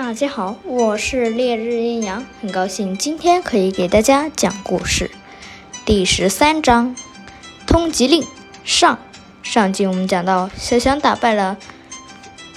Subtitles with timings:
[0.00, 5.10] 大家好，我是烈日阴阳，很高兴今天可以给大家讲故事。
[5.84, 6.94] 第十三章，
[7.66, 8.24] 通缉令
[8.62, 8.96] 上。
[9.42, 11.58] 上集我们讲到，小翔打败了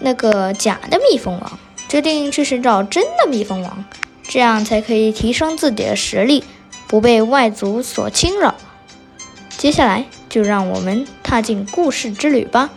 [0.00, 1.58] 那个假的蜜蜂王，
[1.90, 3.84] 决定去寻找真的蜜蜂王，
[4.22, 6.42] 这样才可以提升自己的实力，
[6.88, 8.54] 不被外族所侵扰。
[9.58, 12.70] 接下来就让我们踏进故事之旅吧。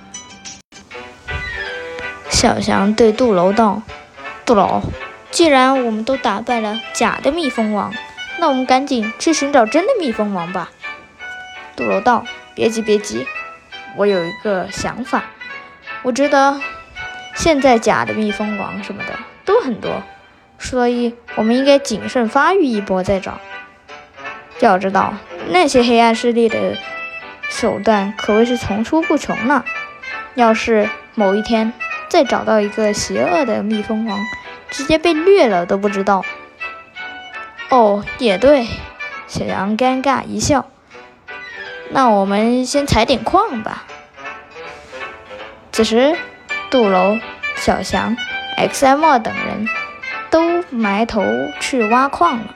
[2.30, 3.82] 小翔对杜楼道。
[4.50, 4.82] 杜老，
[5.30, 7.94] 既然我们都打败了假的蜜蜂王，
[8.40, 10.72] 那我们赶紧去寻找真的蜜蜂王吧。
[11.76, 13.28] 杜楼道：“别急，别急，
[13.96, 15.26] 我有一个想法。
[16.02, 16.60] 我觉得
[17.36, 20.02] 现在假的蜜蜂王什么的都很多，
[20.58, 23.40] 所以我们应该谨慎发育一波再找。
[24.62, 25.14] 要知道，
[25.50, 26.76] 那些黑暗势力的
[27.52, 29.64] 手段可谓是层出不穷呢。
[30.34, 31.72] 要是某一天……”
[32.10, 34.20] 再找到一个邪恶的蜜蜂王，
[34.70, 36.26] 直接被虐了都不知道。
[37.70, 38.68] 哦，也对，
[39.28, 40.66] 小羊尴尬一笑。
[41.92, 43.86] 那我们先采点矿吧。
[45.72, 46.18] 此时，
[46.72, 47.18] 杜楼、
[47.56, 48.18] 小翔、
[48.58, 49.68] XM 等人
[50.30, 51.24] 都埋头
[51.60, 52.56] 去挖矿了。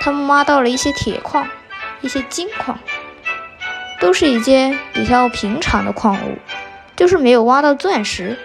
[0.00, 1.48] 他们挖到了一些铁矿，
[2.00, 2.78] 一些金矿，
[4.00, 6.38] 都是一些比较平常的矿物，
[6.94, 8.36] 就是没有挖到钻石。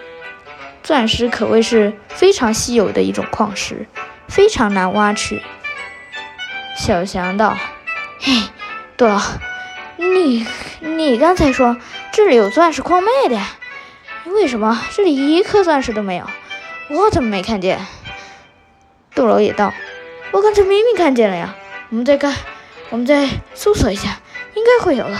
[0.90, 3.86] 钻石可谓是非常稀有的一种矿石，
[4.26, 5.40] 非常难挖取。
[6.76, 7.56] 小翔道
[8.18, 8.32] ：“嘿，
[8.96, 9.20] 杜老，
[9.96, 10.44] 你
[10.80, 11.76] 你刚才说
[12.10, 13.40] 这里有钻石矿脉的，
[14.32, 16.28] 为什么这里一颗钻石都没有？
[16.88, 17.86] 我怎么没看见？”
[19.14, 19.72] 杜楼也道
[20.34, 21.54] ：“我刚才明明看见了呀，
[21.90, 22.34] 我们再看，
[22.88, 24.18] 我们再搜索一下，
[24.54, 25.16] 应该会有的。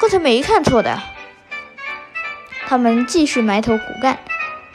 [0.00, 1.02] 刚才没看错的。”
[2.68, 4.16] 他们继续埋头苦干。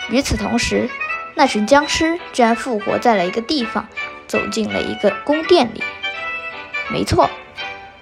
[0.10, 0.90] 与此同时，
[1.36, 3.88] 那群僵尸居然复活在了一个地方，
[4.28, 5.84] 走进了一个宫殿里。
[6.90, 7.30] 没错，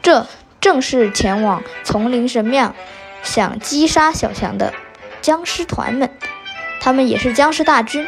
[0.02, 0.28] 这
[0.60, 2.76] 正是前往丛林神庙
[3.24, 4.74] 想击杀小强的
[5.22, 6.10] 僵尸团们。
[6.82, 8.08] 他们也是僵尸大军。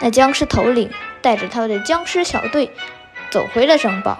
[0.00, 0.90] 那僵尸头领
[1.20, 2.74] 带着他的僵尸小队
[3.30, 4.18] 走回了城堡。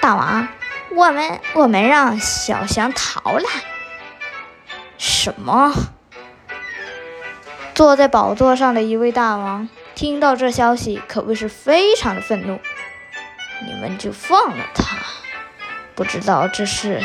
[0.00, 0.48] 大王，
[0.94, 3.44] 我们我们让小强逃了。
[4.96, 5.74] 什么？
[7.80, 12.60] 坐在宝座上的一位大王听到这消息，可谓是非常的愤怒。
[13.66, 14.98] 你们就放了他，
[15.94, 17.00] 不知道这是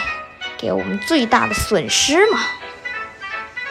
[0.57, 2.39] 给我们最大的损失吗？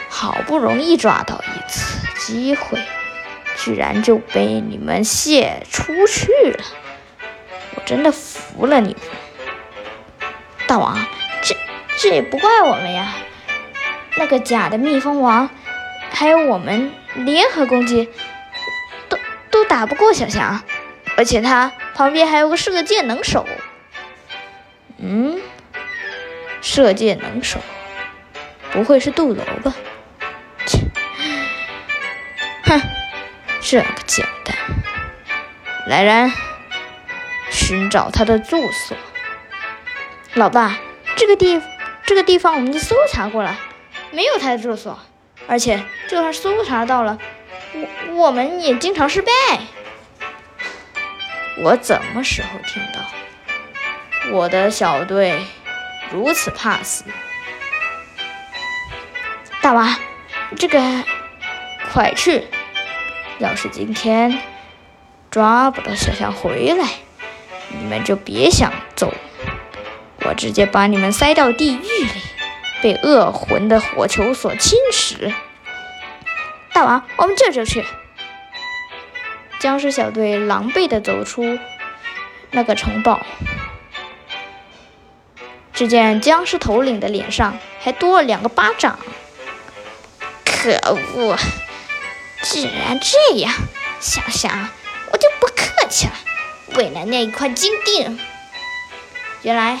[0.09, 2.81] 好不容易抓到一次机会，
[3.55, 6.63] 居然就被你们泄出去了，
[7.75, 10.29] 我真的服了你们！
[10.65, 10.97] 大王，
[11.43, 11.55] 这
[11.99, 13.13] 这也不怪我们呀，
[14.17, 15.47] 那个假的蜜蜂王。
[16.15, 18.09] 还有我们联合攻击，
[19.09, 19.19] 都
[19.51, 20.63] 都打不过小强，
[21.17, 23.45] 而且他旁边还有个射箭能手。
[24.97, 25.41] 嗯，
[26.61, 27.59] 射箭能手，
[28.71, 29.75] 不会是杜楼吧？
[30.65, 30.79] 切，
[32.63, 32.81] 哼，
[33.61, 34.55] 这个简单。
[35.87, 36.31] 来人，
[37.51, 38.97] 寻找他的住所。
[40.33, 40.77] 老大，
[41.17, 41.61] 这个地
[42.05, 43.59] 这个地方我们已经搜查过了，
[44.11, 44.97] 没有他的住所。
[45.47, 47.17] 而且，就算搜查到了，
[47.73, 49.31] 我我们也经常失败。
[51.57, 52.99] 我怎么时候听到
[54.31, 55.39] 我的小队
[56.11, 57.05] 如此怕死？
[59.61, 59.95] 大王，
[60.57, 61.03] 这个
[61.91, 62.47] 快去！
[63.39, 64.39] 要是今天
[65.31, 66.87] 抓不到小象回来，
[67.69, 69.13] 你们就别想走，
[70.21, 72.21] 我直接把你们塞到地狱里。
[72.81, 75.33] 被恶魂的火球所侵蚀，
[76.75, 77.85] 大王，我们这就去。
[79.59, 81.57] 僵尸小队狼狈地走出
[82.51, 83.25] 那个城堡，
[85.71, 88.99] 只见僵尸头领的脸上还多了两个巴掌。
[90.43, 90.73] 可
[91.15, 91.37] 恶！
[92.41, 93.53] 既然这样，
[94.01, 94.69] 想想
[95.13, 96.13] 我就不客气了。
[96.75, 98.19] 为了那一块金锭，
[99.43, 99.79] 原来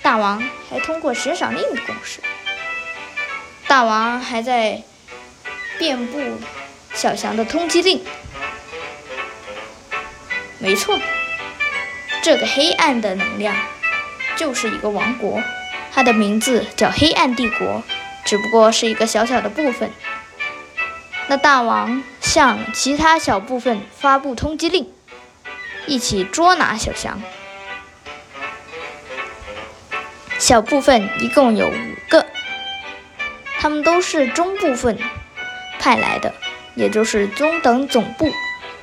[0.00, 2.20] 大王还通过悬赏令的攻势。
[3.66, 4.84] 大王还在
[5.78, 6.20] 遍布
[6.94, 8.04] 小翔的通缉令。
[10.58, 10.98] 没错，
[12.22, 13.54] 这个黑暗的能量
[14.36, 15.42] 就是一个王国，
[15.92, 17.82] 它的名字叫黑暗帝国，
[18.24, 19.90] 只不过是一个小小的部分。
[21.28, 24.90] 那大王向其他小部分发布通缉令，
[25.86, 27.20] 一起捉拿小翔。
[30.38, 32.26] 小部分一共有五个。
[33.58, 34.98] 他们都是中部分
[35.86, 36.34] 派来的，
[36.74, 38.28] 也就是中等总部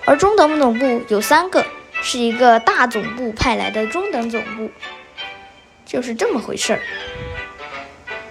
[0.06, 1.66] 而中等总部有三个，
[2.02, 4.72] 是一个大总部派来的中等总部，
[5.86, 6.80] 就是这么回事儿。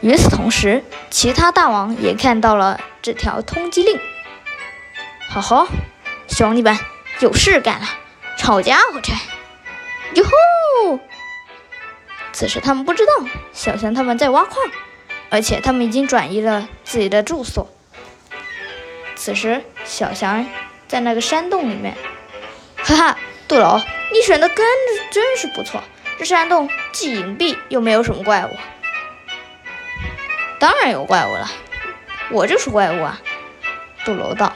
[0.01, 4.01] 与此同时，其他大王也看到了这条通缉令。
[5.29, 5.69] 好好，
[6.27, 6.79] 兄弟们，
[7.21, 7.87] 有事干了，
[8.39, 9.13] 抄家伙去！
[10.15, 10.99] 哟吼！
[12.33, 13.13] 此时他们不知道
[13.53, 14.57] 小强他们在挖矿，
[15.29, 17.69] 而且他们已经转移了自己的住所。
[19.25, 20.45] 此时小翔
[20.89, 21.97] 在那个山洞里面，
[22.79, 24.67] 哈哈，杜老，你选的根
[25.13, 25.81] 真是不错。
[26.19, 28.51] 这山洞既隐蔽又没有什么怪物。
[30.59, 31.49] 当然有怪物了，
[32.33, 33.21] 我就是怪物啊！
[34.05, 34.55] 杜楼道，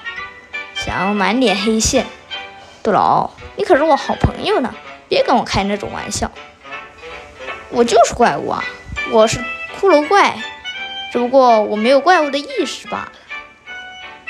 [0.74, 2.04] 想满脸黑线。
[2.82, 4.74] 杜老，你可是我好朋友呢，
[5.08, 6.32] 别跟我开那种玩笑。
[7.68, 8.64] 我就是怪物啊，
[9.12, 9.38] 我是
[9.80, 10.36] 骷髅怪，
[11.12, 13.12] 只不过我没有怪物的意识罢了。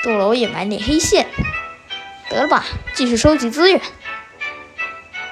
[0.07, 1.27] 杜楼也满脸黑线。
[2.29, 2.63] 得了吧，
[2.93, 3.81] 继续收集资源。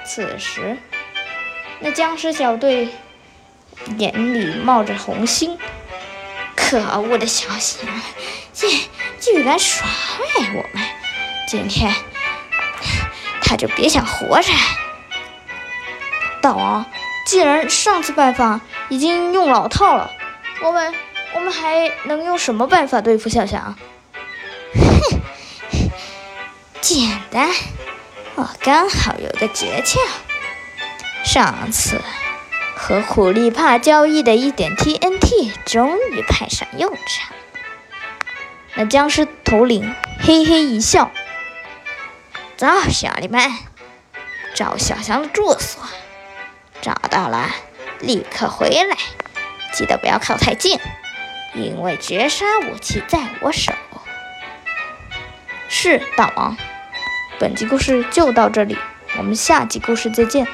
[0.04, 0.78] 此时，
[1.80, 2.90] 那僵尸小队
[3.98, 5.58] 眼里冒着红星。
[6.58, 7.88] 可恶的小翔，
[8.52, 8.82] 竟
[9.18, 10.86] 竟然耍赖我们！
[11.48, 11.94] 今天
[13.40, 14.52] 他就别想活着！
[16.42, 16.86] 大王，
[17.26, 20.12] 既然上次办法已经用老套了，
[20.62, 20.94] 我们
[21.34, 23.78] 我们还能用什么办法对付小强？
[24.76, 25.22] 哼，
[26.82, 27.50] 简单，
[28.36, 29.98] 我刚好有个诀窍。
[31.24, 32.02] 上次。
[32.78, 37.34] 和苦力怕交易的一点 TNT 终于派上用场。
[38.76, 41.10] 那僵尸头领嘿嘿一笑
[42.58, 43.50] ：“走，兄弟们，
[44.54, 45.82] 找小翔的住所，
[46.82, 47.50] 找到了
[48.02, 48.98] 立刻回来，
[49.74, 50.78] 记得不要靠太近，
[51.56, 53.72] 因为绝杀武器在我手。”
[55.68, 56.56] 是大王。
[57.40, 58.78] 本集故事就到这里，
[59.18, 60.48] 我们下集故事再见。